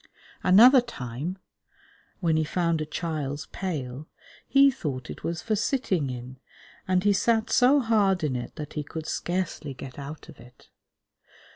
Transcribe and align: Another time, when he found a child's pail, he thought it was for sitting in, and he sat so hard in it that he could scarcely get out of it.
Another 0.41 0.81
time, 0.81 1.37
when 2.21 2.35
he 2.35 2.43
found 2.43 2.81
a 2.81 2.87
child's 2.87 3.45
pail, 3.51 4.07
he 4.47 4.71
thought 4.71 5.11
it 5.11 5.23
was 5.23 5.43
for 5.43 5.55
sitting 5.55 6.09
in, 6.09 6.39
and 6.87 7.03
he 7.03 7.13
sat 7.13 7.51
so 7.51 7.79
hard 7.79 8.23
in 8.23 8.35
it 8.35 8.55
that 8.55 8.73
he 8.73 8.81
could 8.81 9.05
scarcely 9.05 9.75
get 9.75 9.99
out 9.99 10.27
of 10.27 10.39
it. 10.39 10.69